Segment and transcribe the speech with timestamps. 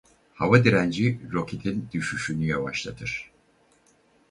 [0.33, 3.31] Hava direnci roketin düşüşünü yavaşlatır.